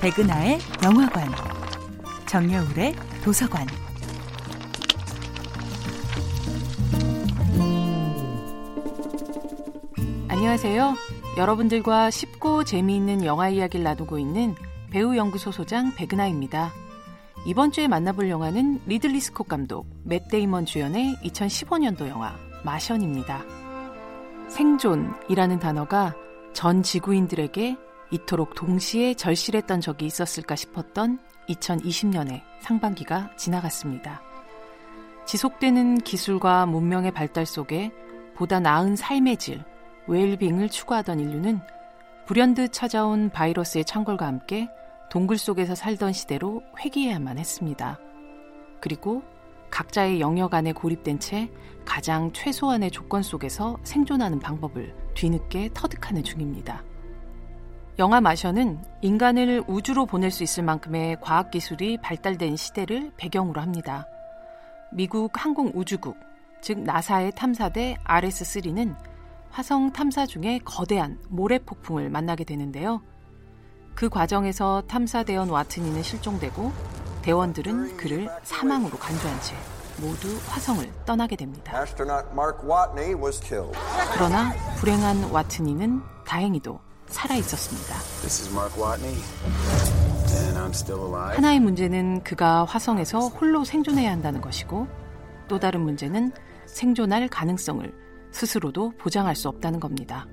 [0.00, 1.28] 백은하의 영화관,
[2.26, 3.66] 정여울의 도서관.
[10.28, 10.94] 안녕하세요.
[11.36, 14.54] 여러분들과 쉽고 재미있는 영화 이야기를 나누고 있는
[14.90, 16.72] 배우 연구소 소장 백은하입니다.
[17.44, 23.44] 이번 주에 만나볼 영화는 리들리 스콧 감독, 맷 데이먼 주연의 2015년도 영화 Martian입니다.
[24.48, 26.14] 생존이라는 단어가
[26.54, 34.22] 전 지구인들에게 이토록 동시에 절실했던 적이 있었을까 싶었던 2020년의 상반기가 지나갔습니다.
[35.26, 37.92] 지속되는 기술과 문명의 발달 속에
[38.34, 39.62] 보다 나은 삶의 질,
[40.06, 41.60] 웰빙을 추구하던 인류는
[42.26, 44.68] 불현듯 찾아온 바이러스의 창궐과 함께
[45.10, 47.98] 동굴 속에서 살던 시대로 회귀해야만 했습니다.
[48.80, 49.22] 그리고
[49.70, 51.50] 각자의 영역 안에 고립된 채
[51.84, 56.82] 가장 최소한의 조건 속에서 생존하는 방법을 뒤늦게 터득하는 중입니다.
[58.00, 64.06] 영화 마션은 인간을 우주로 보낼 수 있을 만큼의 과학기술이 발달된 시대를 배경으로 합니다.
[64.90, 66.16] 미국 항공우주국,
[66.62, 68.96] 즉 나사의 탐사대 RS-3는
[69.50, 73.02] 화성 탐사 중에 거대한 모래폭풍을 만나게 되는데요.
[73.94, 76.72] 그 과정에서 탐사대원 와트니는 실종되고
[77.20, 79.54] 대원들은 그를 사망으로 간주한 채
[80.00, 81.84] 모두 화성을 떠나게 됩니다.
[84.14, 86.80] 그러나 불행한 와트니는 다행히도
[87.10, 87.96] 살아 있었습니다.
[91.36, 94.86] 하나의 문제는 그가 화성에서 홀로 생존해야 한다는 것이고
[95.48, 96.32] 또 다른 문제는
[96.66, 97.92] 생존할 가능성을
[98.30, 100.26] 스스로도 보장할 수 없다는 겁니다.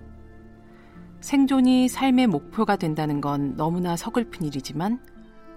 [1.21, 4.99] 생존이 삶의 목표가 된다는 건 너무나 서글픈 일이지만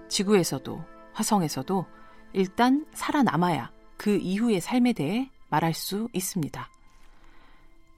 [0.09, 1.85] 지구에서도 화성에서도
[2.33, 6.69] 일단 살아남아야 그 이후의 삶에 대해 말할 수 있습니다.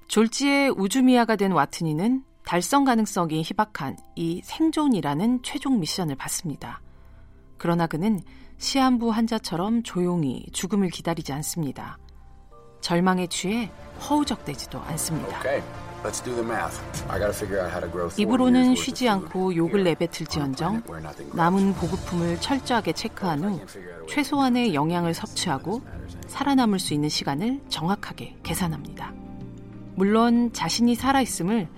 [0.07, 6.81] 졸지에 우주미아가 된 와트니는 달성 가능성이 희박한 이 생존이라는 최종 미션을 받습니다.
[7.57, 8.21] 그러나 그는
[8.57, 11.97] 시한부 환자처럼 조용히 죽음을 기다리지 않습니다.
[12.81, 13.71] 절망에 취해
[14.09, 15.39] 허우적대지도 않습니다.
[18.17, 20.83] 입으로는 쉬지 않고 욕을 내뱉을지언정
[21.33, 23.65] 남은 보급품을 철저하게 체크한 후
[24.09, 25.81] 최소한의 영양을 섭취하고
[26.27, 29.13] 살아남을 수 있는 시간을 정확하게 계산합니다.
[29.95, 31.69] 물론 자신이 살아있음을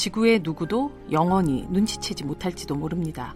[0.00, 3.34] 지구의 누구도 영원히 눈치채지 못할지도 모릅니다.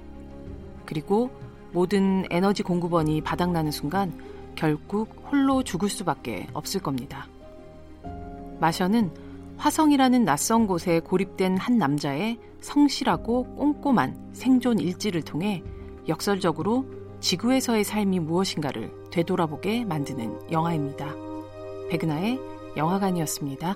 [0.87, 1.31] 그리고
[1.73, 4.19] 모든 에너지 공급원이 바닥나는 순간
[4.55, 7.29] 결국 홀로 죽을 수밖에 없을 겁니다.
[8.61, 9.11] 마셔는
[9.59, 15.63] 화성이라는 낯선 곳에 고립된 한 남자의 성실하고 꼼꼼한 생존 일지를 통해
[16.09, 16.87] 역설적으로
[17.21, 21.15] 지구에서의 삶이 무엇인가를 되돌아보게 만드는 영화입니다.
[21.91, 22.41] 백은하의
[22.79, 23.75] 영화관이었습니다.